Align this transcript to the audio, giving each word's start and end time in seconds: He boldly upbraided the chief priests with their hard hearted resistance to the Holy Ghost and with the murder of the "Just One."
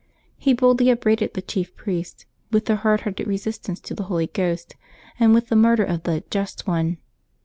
He 0.35 0.53
boldly 0.53 0.89
upbraided 0.89 1.35
the 1.35 1.43
chief 1.43 1.75
priests 1.75 2.25
with 2.49 2.65
their 2.65 2.77
hard 2.77 3.01
hearted 3.01 3.27
resistance 3.27 3.79
to 3.81 3.93
the 3.93 4.05
Holy 4.09 4.25
Ghost 4.25 4.75
and 5.19 5.31
with 5.31 5.49
the 5.49 5.55
murder 5.55 5.83
of 5.83 6.01
the 6.01 6.23
"Just 6.31 6.65
One." 6.65 6.97